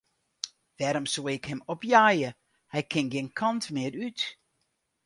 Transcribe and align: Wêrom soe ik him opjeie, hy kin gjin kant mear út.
Wêrom 0.79 1.07
soe 1.13 1.33
ik 1.37 1.45
him 1.49 1.61
opjeie, 1.73 2.29
hy 2.73 2.79
kin 2.91 3.07
gjin 3.11 3.29
kant 3.39 3.65
mear 3.73 3.93
út. 4.05 4.19